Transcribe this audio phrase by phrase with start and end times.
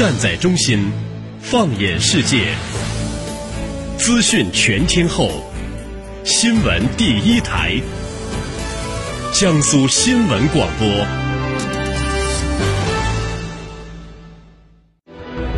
[0.00, 0.90] 站在中心，
[1.42, 2.54] 放眼世界，
[3.98, 5.28] 资讯全天候，
[6.24, 7.74] 新闻第一台，
[9.30, 10.88] 江苏新闻广播。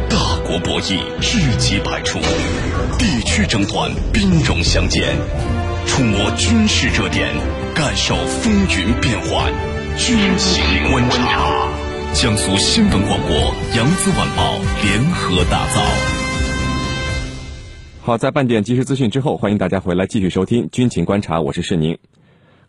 [0.08, 2.18] 大国博弈，知己百出；
[2.98, 5.16] 地区争端，兵戎相见。
[5.86, 7.32] 触摸军事热点，
[7.76, 9.52] 感受风云变幻。
[9.96, 11.61] 军情观察，
[12.14, 13.36] 江苏新闻广播、
[13.74, 15.80] 扬子晚报联合打造。
[18.02, 21.98] 好，在半点即时资讯之后，欢迎大家回来继续收听军情观察，我是世宁。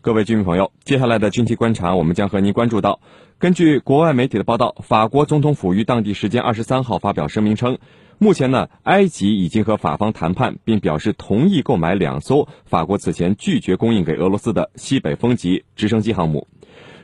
[0.00, 3.00] 各位军民朋友，接下来的军情观察，我们将和您关注到，
[3.38, 7.78] 根据国外媒体的报道，法国总统府于当地时间二十三号发表声明称。
[8.18, 16.48] 目前呢，埃及已经和法方谈判，并表示同意购买两艘法国此前拒绝供应给俄罗斯的西北风级直升机航母。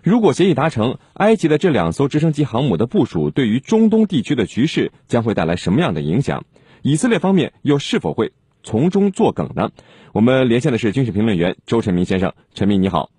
[0.02, 6.44] 如果协议达成，埃及的这两艘直升机航母的部署对于中东地区的局势将会带来什么样的影响？
[6.82, 9.70] 以色列方面又是否会从中作梗呢？
[10.12, 13.10] 我们连线的是军事评论员周晨明先生，陈明你好。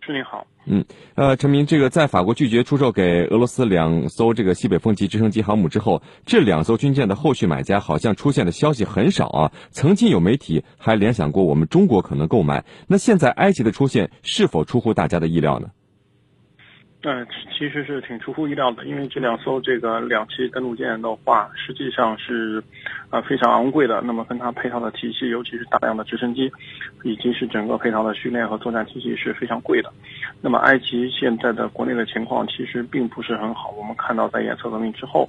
[0.00, 0.46] 是你好。
[0.70, 9.52] 嗯，呃，陈明，这个在法国拒绝出售给俄罗斯两艘这个西北风级直升机航母之后，这两艘军舰的后续买家好像出现的消息很少啊。
[9.70, 15.68] 曾经有媒体还联想过我们中国可能购买，那现在埃及的出现是否出乎大家的意料呢？
[17.02, 17.24] 嗯，
[17.56, 22.60] 其实是挺出乎意料的，因为这两艘这个两栖登陆舰的话，实际上是，
[23.10, 24.00] 呃，非常昂贵的。
[24.00, 26.50] 那么跟它配套的体系，尤其是大量的直升机，
[27.04, 29.92] 以及是整个配套的训练和作战体系是非常贵的。
[30.40, 33.70] 那么埃及现在的国内的情况其实并不是很好。
[33.70, 35.28] 我们看到在颜色革命之后，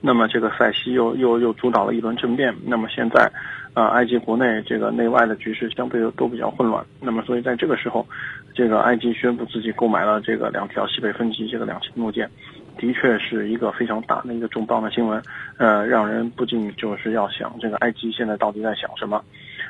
[0.00, 2.54] 那么这个塞西又又又主导了一轮政变。
[2.64, 3.30] 那么现在。
[3.74, 8.04] 啊，埃及国内这个内外的局势相对都比较混乱，那么所以在这个时候，
[8.52, 12.28] 这个埃及宣布自己购买了这个两条西北分级这个两栖登陆舰，
[12.76, 15.22] 的确是一个非常大的一个重磅的新闻，
[15.58, 19.22] 呃，让人不禁就是要想，这个埃及现在到底在想什么？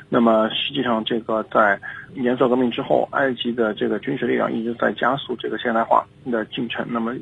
[0.09, 1.79] 那么实际上，这个在
[2.15, 7.15] 颜色革命之后，埃及的这个军事力量一直在加速这个现代化的进程，那么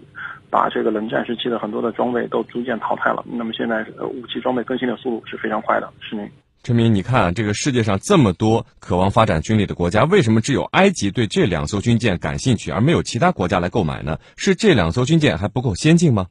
[0.51, 6.31] 把这个冷战时期的很多的装备都逐渐淘汰了，那么现在武器装备更新的速度是非常快的，是您。
[6.63, 14.17] 陈明，你看，这个世界上这么多渴望发展军力的国家，为什么只有埃及对这两艘军舰感兴趣，而没有其他国家来购买呢？
[14.37, 16.27] 是这两艘军舰还不够先进吗？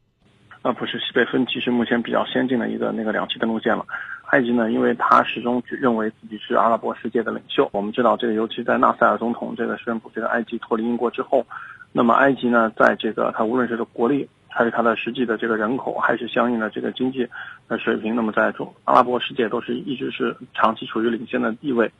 [0.61, 3.85] 啊，不是，西北风其实目前比较先进的一个那个两栖登陆舰了。
[4.35, 7.69] 埃及呢，因为他始终认为自己是阿拉伯世界的领袖。
[7.71, 11.45] 我们知道，这个尤其在纳赛尔总统这个宣布这个埃及脱离英国之后，
[11.93, 14.27] 那么埃及呢，在这个他无论是国力。
[14.57, 17.27] 还是它的实际的这个人口，还是相应的这个经济
[17.67, 21.91] 的水平，那么在中阿拉伯世界都是一直是长期处于领先的地位。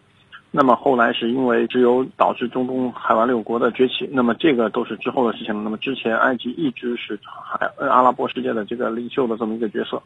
[0.51, 5.61] 那么后来是因为只有导致中东海湾六国的崛起，那么这个都是之后的事情了。
[5.63, 10.01] 那么之前埃及一直是海阿拉伯世界的这个领袖的这么一个角色，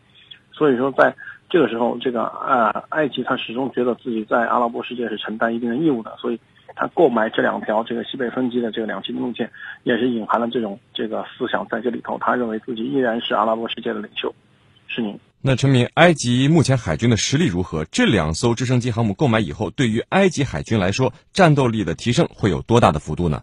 [0.59, 1.15] 所以说在
[1.49, 6.39] 这个时候，这个啊埃及他始终觉得自己在阿拉伯世界是承担一定的义务的，所以。
[6.75, 9.51] 他购买这两条这个西北风级的这个两栖登陆舰，
[9.83, 12.17] 也是隐含了这种这个思想在这里头。
[12.19, 14.33] 他认为自己依然是阿拉伯世界的领袖。
[14.87, 15.19] 是您。
[15.41, 17.83] 那陈明，埃及目前海军的实力如何？
[17.85, 23.41] 这两艘直升机航母购买以后，对于埃及海军来说，战斗力的提升会有多大的幅度呢？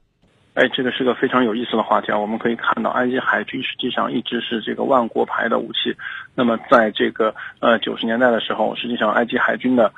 [0.56, 2.18] 哎，这个是个非常有意思的话题啊！
[2.18, 5.94] 我们可以看到，埃及海军实际上一直是这个万国牌的武器。
[6.34, 9.92] 那么，在这个呃九十年代的时候，实际上埃及海军的。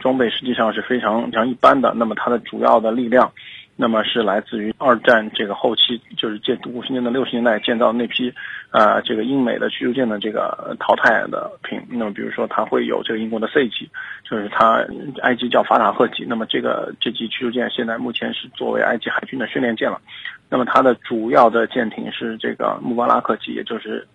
[0.00, 3.30] 装备实际上是非常非常一般的，那么它的主要的力量，
[3.76, 8.32] 那么是来自于二战这个后期，就是建五十年代六十年代建造那批，
[8.70, 11.80] 呃，这个英美的驱逐舰的这个淘汰的品。
[11.88, 13.90] 那么比如说它会有这个英国的 C 级，
[14.22, 14.86] 就是它
[15.22, 16.24] 埃及叫法塔赫级。
[16.24, 20.00] 那么这个这级驱逐舰现在目前是作为埃及海军的训练舰了。
[20.48, 24.06] 那么它的主要的舰艇是这个穆巴拉克级，也就是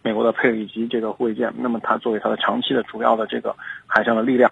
[0.00, 1.52] 美国的佩里级这个护卫舰。
[1.58, 4.47] 那么它作为它的长期的主要的这个海上的力量。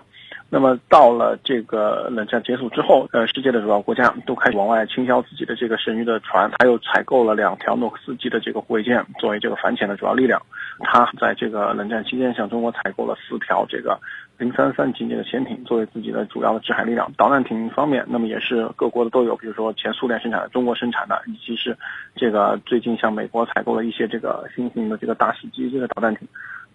[0.48, 10.40] 那么到了这个冷战结束之后，呃，世界的主要国家都开始往外倾销自己的这个剩余的船，他又采购了两条诺克斯级的这个护卫舰作为这个反潜的主要力量。
[10.80, 13.98] 他在这个冷战期间向中国采购了四条这个
[14.38, 17.10] 零三三级这个潜艇作为自己的主要的制海力量。
[17.16, 21.76] 导弹艇方面，那么也是各国的都有，比如说前苏联生产的、中国生产的，以及是
[22.14, 26.28] 这个最近向美国采购了一些这个新型的这个大喜机这个导弹艇。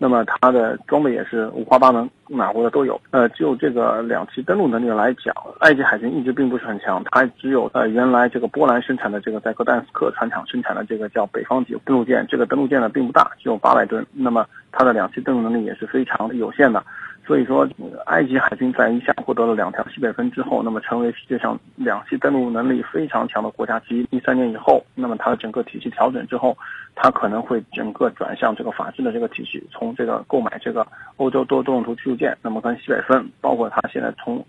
[0.04, 3.00] 那么它的装备也是五花八门，哪国的都有。
[3.12, 14.04] 呃，就这个两栖登陆能力来讲，埃及海军一直并不是很强，它只有呃原来这个波兰生产的这个在格但斯克船厂生产的这个叫北方级登陆舰，这个登陆舰呢并不大，只有八百吨。
[14.12, 16.84] 那么它的两栖登陆能力也是非常有限的。
[17.26, 17.68] 所以说，
[18.08, 24.08] 埃及海军在一下获得了两条西北风之后，那么成为世界上两栖登陆能力非常强的国家之一。
[24.10, 26.58] 一三年以后，那么它的整个体系调整之后，
[26.96, 30.86] 它可能会整个转向这个法治的这个体系，从这个购买这个
[31.18, 34.46] 欧洲多多用途驱逐舰，那么跟西北风，包括它现在从。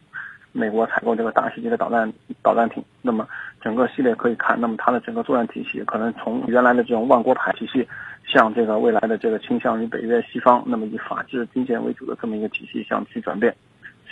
[0.54, 3.26] 美国采购这个大师级的导弹导弹艇，那么
[3.60, 7.86] 整个系列可以看，那么它的整个作战体系可能从原来的这种万国牌体系，
[8.26, 13.54] 向这个未来的这个倾向于北约西方，那么以法治军舰为主的这么一个体系向去转变。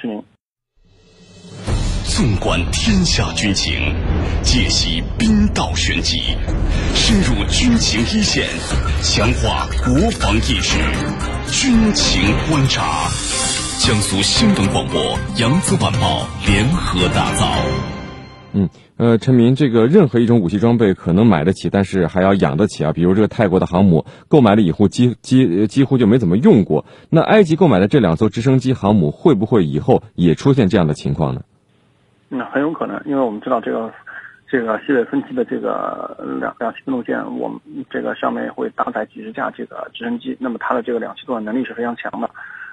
[0.00, 0.22] 是您。
[2.04, 3.72] 纵观天下军情，
[4.42, 6.18] 解析兵道玄机，
[6.94, 8.46] 深入军情一线，
[9.02, 10.76] 强化国防意识，
[11.50, 13.08] 军情观察。
[13.78, 15.00] 江苏新闻广播、
[15.38, 17.99] 扬子晚报联合打造。
[18.52, 22.92] 嗯，呃，陈明，这个任何一种武器装备可能买得起，但是还要养得起啊。
[22.92, 26.84] 比如这个泰国的航母，购买了以后几几几乎就没怎么用过。
[27.10, 31.42] 那埃及购买的这两艘直升机航母，会不会以后也出现这样的情况呢？
[32.28, 33.92] 那很有可能，因为我们知道这个
[34.48, 42.28] 这个西北分级的这个两两栖登陆舰，我们这个上面会搭载几十架这个直升机，那么它的这个两栖作战能力是非常强的。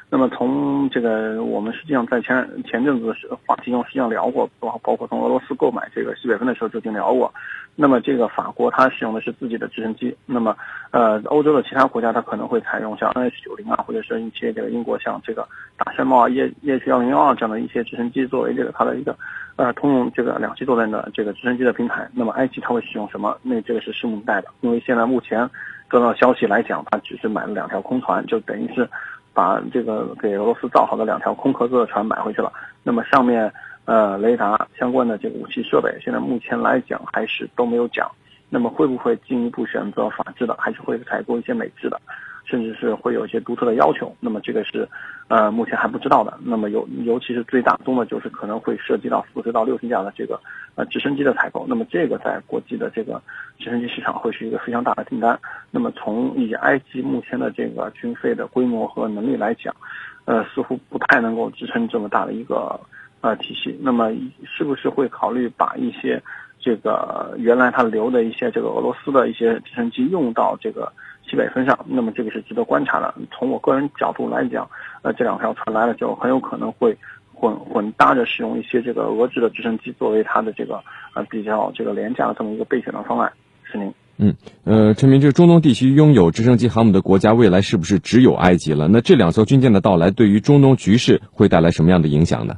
[0.09, 3.13] 那么从这个，我们实际上在前前阵子
[3.45, 7.33] 话题中实际上聊过，包包括从俄罗斯购买这个西北风的时候就已经聊过。
[7.75, 10.55] 那么这个法国它使用的是自己的直升机，那么
[10.91, 15.45] 呃欧洲的其他国家它可能会采用像 NH 九零啊，或者是一些这个英国像这个
[15.75, 19.13] 大山猫啊、EH EH 幺零幺这样的一些直升机作为这个它的一个
[19.57, 22.09] 呃通用这个两栖作战的这个直升机的平台。
[22.13, 23.37] 那么埃及它会使用什么？
[23.43, 25.47] 那这个是拭目以待的，因为现在目前
[25.89, 28.89] 得到消息来讲，它只是买了两条空船，就等于是。
[29.37, 32.51] 把这个给俄罗斯造好的两条空壳子的船买回去了，
[32.81, 33.53] 那么上面
[33.85, 38.09] 呃雷达相关的这个武器设备，现在目前来讲还是都没有讲。
[38.49, 42.01] 那么会不会进一步选择法制的，还是会采购一些美制的？
[42.49, 44.87] 甚至是会有一些独特的要求，那么这个是，
[45.27, 46.33] 呃，目前还不知道的。
[46.41, 50.39] 那么尤尤其是最大宗的，就是可能会涉及到四十到六十架的这个
[50.75, 51.65] 呃直升机的采购。
[51.67, 53.21] 那么这个在国际的这个
[53.59, 55.37] 直升机市场会是一个非常大的订单。
[55.71, 59.75] 那么从以埃及目前的这个军费的规模和能力来讲，
[60.23, 62.79] 呃，似乎不太能够支撑这么大的一个
[63.19, 63.77] 呃体系。
[63.81, 64.09] 那么
[64.45, 66.23] 是不是会考虑把一些
[66.57, 70.89] 这个原来他留的一些这个俄罗斯的一些直升机用到这个？
[71.29, 73.13] 西北分上，那么这个是值得观察的。
[73.31, 74.67] 从我个人角度来讲，
[75.01, 76.97] 呃，这两条船来了之后，很有可能会
[77.33, 80.81] 混混搭着使用一些这个俄制的直升机，作为它的这个
[81.13, 83.31] 呃比较这个廉价的这么一个备选的方案。
[83.63, 83.93] 是您。
[84.17, 84.33] 嗯，
[84.63, 88.87] 呃，陈明，这个中东地区拥有直升机航母的国家，未来是不是只有埃及了？
[88.87, 92.55] 那这两艘军舰的到来，对于中东局势会带来什么样的影响呢？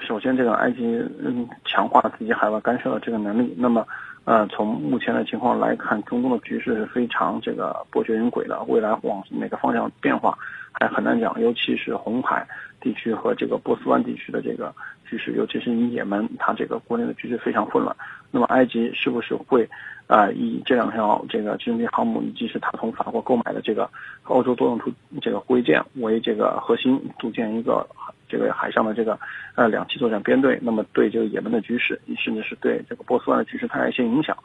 [0.00, 0.84] 首先，这个埃及
[1.24, 3.86] 嗯强化自己海外干涉的这个能力，那么。
[4.24, 10.38] 呃，从目前的情况来看，中东的局势是非常这个波谲云诡的，未来往哪个方向变化
[10.70, 11.40] 还很难讲。
[11.40, 12.46] 尤其是红海
[12.80, 14.72] 地区和这个波斯湾地区的这个
[15.08, 17.96] 局势，尤其是以也门，它这个国内的局势非常混乱。
[18.30, 19.68] 那么埃及是不是会
[20.06, 23.90] 啊以这两条这个直升机航母，以及是他从法国购买的这个
[24.24, 27.84] 欧洲多用途这个护卫舰为这个核心，组建一个？
[28.30, 29.18] 这个海上的这个
[29.56, 34.36] 呃两栖作战编队，那么对这个也门的局势，甚至是对这个波斯湾的局势带来一些影响。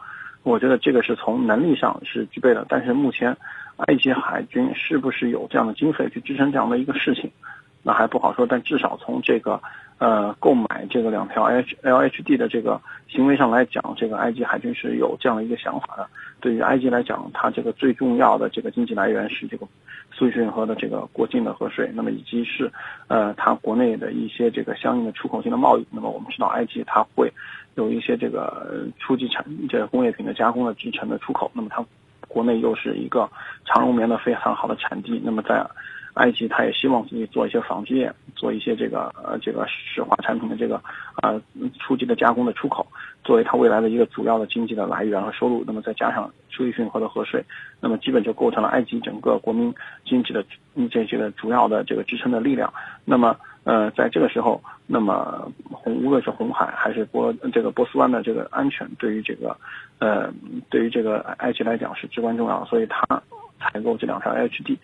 [0.43, 3.35] 我觉得这个是从能力上是具备的，但是目前
[3.77, 7.31] 埃及海军是不是有这样的经费去支撑这样的一个事情，
[7.85, 8.45] 那还不好说。
[8.45, 9.61] 但至少从这个
[9.99, 16.07] 呃购买这个两条 L H L H D 的这个行为上来讲，这个埃及海军是有这样的一个想法的。
[16.41, 19.67] 对于埃及来讲，它这个最重要的这个经济来源是这个。
[20.17, 22.71] 苏伊士运河的这个过境的河水，那么以及是，
[23.07, 25.85] 呃，它国内的一些这个相应的出口性的贸易。
[25.91, 27.29] 那么我们知道，埃及它会
[27.73, 31.51] 有一些这个初级产这个工业品的加工的制成的出口。
[31.53, 31.83] 那么它
[32.29, 33.29] 国内又是一个
[33.65, 35.19] 长绒棉的非常好的产地。
[35.21, 35.61] 那么在
[36.15, 40.81] 埃及，它也希望自己做一些纺织业，做一些这个呃这个石化产品的这个
[41.21, 41.41] 呃
[41.79, 42.85] 初级的加工的出口。
[43.23, 47.43] 作为它未来的一个主要的经济的来源和收入，那么再加上苏伊士运河的河水，
[47.81, 49.73] 那么基本就构成了埃及整个国民
[50.05, 50.45] 经济的
[50.91, 52.71] 这些的主要的这个支撑的力量。
[53.03, 59.57] 那么，呃，在这个时候，那么红无论是红海还是波这个波斯湾的这个安全，对于这个
[59.97, 60.31] 呃
[60.69, 63.03] 对于这个埃及来讲是至关重要，所以它
[63.59, 64.77] 采购这两条 HD。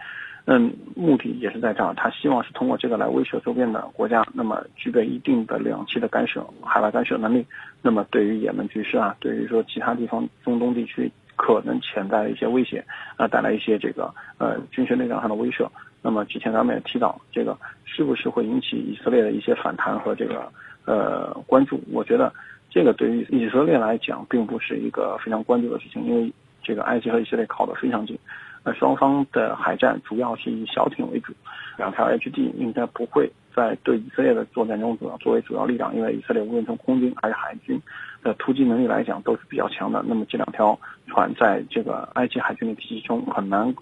[0.46, 7.46] 嗯，目的也是在这儿，他希望是通过这个来威慑周边的国家，那么具备一定的两栖的干涉、海外干涉能力。
[7.82, 12.84] 那么对于也门局势啊，对于说其他地方中东地区可能潜在的一些威胁
[13.18, 15.68] 啊，带来一些这个呃军事力量上的威慑。
[16.02, 17.56] 那么之前咱们也提到，这个
[17.86, 20.52] 是不是会引起以色列的一些反弹和这个
[20.86, 21.80] 呃关注？
[21.92, 22.34] 我觉得
[22.68, 26.34] 这个对于以色列来讲，并不是一个非常关注的事情，因为
[26.64, 28.18] 这个埃及和以色列靠得非常近。
[28.64, 31.34] 呃，双方的海战主要是以小艇为主，
[31.78, 37.82] 两条 HD 应该不会在对以色列的作战中主要作为主要力量，因为以色列无论从空军还是海军
[38.22, 40.04] 的突击能力来讲都是比较强的。
[40.08, 43.74] 那么这两条船在这个埃及海军的体系中很难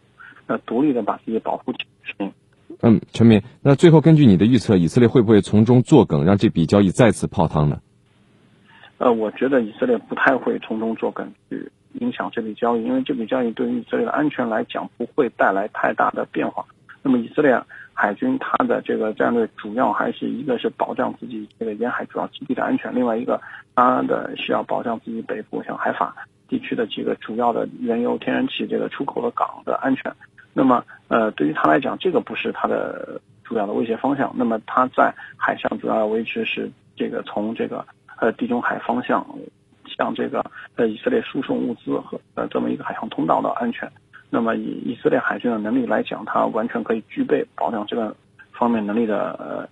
[0.47, 1.79] 呃独立的把自己保护起
[2.17, 2.31] 来。
[2.81, 7.81] 嗯，陈明，那最后根据你的预测，以色列会不会从中作梗，让这笔交易再次泡汤呢？
[8.99, 11.69] 呃，我觉得以色列不太会从中作梗去。
[11.93, 16.63] 影响这笔交易，因为这笔交易对于以色列的安全来讲不会带来太大的变化。
[17.01, 17.59] 那么以色列
[17.93, 23.41] 海军它的这个战略主要还是一个是保障自己这个沿海主要基地的安全，另外一个
[23.75, 26.15] 它的需要保障自己北部像海法
[26.47, 30.13] 地区的几个主要的原油、天然气这个出口的港的安全。
[30.53, 34.31] 那么呃，对于他来讲，这个不是他的主要的威胁方向。
[34.35, 37.85] 那么他在海上主要维持是这个从这个
[38.19, 39.25] 呃地中海方向。
[39.97, 40.45] 向这个
[40.79, 43.91] 在以色列输送物资和呃这么一个海上通道的安全，
[44.29, 48.15] 那么以以色列海军的能力来讲，它完全可以具备保障这个
[48.53, 49.67] 方面能力的呃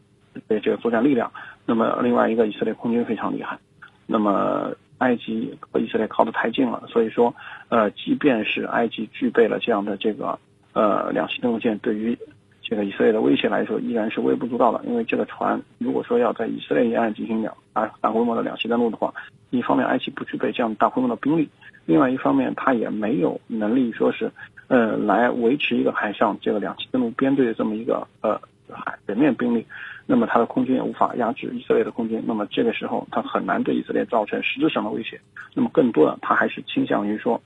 [0.49, 1.31] 对这个作战力量。
[1.65, 3.57] 那么另外一个以色列空军非常厉害，
[4.05, 7.33] 那么埃及和以色列靠得太近了，所以说
[7.69, 10.37] 呃即便是埃及具备了这样的这个
[10.73, 12.17] 呃两栖登陆舰，对于
[12.61, 19.13] 这个以色列的威胁来说依然是微不足道的，因为这个船如果说要在以色列沿岸进行两大大规模的两栖登陆的话，
[19.49, 21.49] 一方面埃及不具备这样大规模的兵力，
[21.85, 24.31] 另外一方面它也没有能力说是
[24.67, 28.39] 呃来维持一个海上这个两栖登陆编队的这么一个呃
[28.69, 29.65] 海水面兵力，
[30.05, 35.19] 那么它的空军也无法压制以色列的空军，那么这个时候它很难对以色列造成实质上的威胁，
[35.53, 37.41] 那么更多的它还是倾向于说。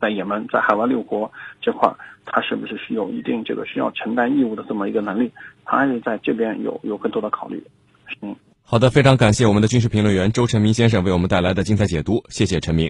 [0.00, 1.86] 在也门，在海湾六国这块，
[2.24, 5.30] 他是不是是有一定这个需要承担义务的这么一个能力？
[5.66, 7.62] 他还是在这边有有更多的考虑。
[8.22, 8.34] 嗯，
[8.70, 12.86] 好的，非常感谢我们的军事评论员周成明先生为我们带来的精彩解读，谢谢陈明。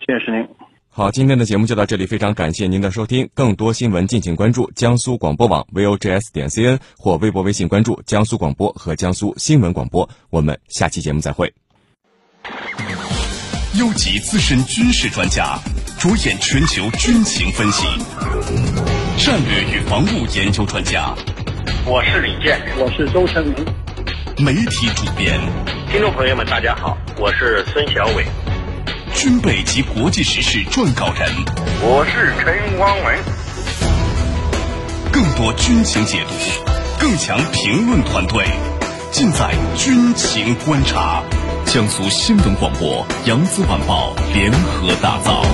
[0.00, 0.48] 谢谢石宁。
[0.88, 3.30] 好，今天的节目就到这里，非常感谢您的收听。
[3.32, 10.10] 更多新闻敬请关注江苏广播网 vogs 点 cn 或微博、微信关注江苏广播和江苏新闻广播。
[10.28, 11.54] 我们下期节目再会。
[13.78, 15.56] 优级资深军事专家。
[16.00, 17.86] 着眼全球军情分析，
[19.24, 21.14] 战略与防务研究专家。
[21.86, 23.81] 我是李健，我是周成明。
[24.38, 25.38] 媒体主编，
[25.90, 28.24] 听众朋友们，大家好，我是孙小伟。
[29.14, 31.28] 军备及国际时事撰稿人，
[31.82, 33.18] 我是陈光文。
[35.12, 36.34] 更多军情解读，
[36.98, 38.44] 更强评论团队，
[39.10, 41.22] 尽在军情观察。
[41.66, 45.44] 江苏新闻广播、扬子晚报联合打造。